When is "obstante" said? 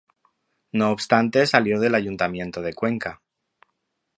0.89-1.45